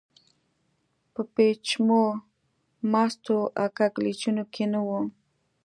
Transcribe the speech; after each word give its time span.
په 1.13 1.21
پېچومو، 1.33 2.03
مستو 2.91 3.37
او 3.61 3.67
کږلېچونو 3.77 4.43
کې 4.53 4.65
نه 4.73 4.79
و. 4.87 4.89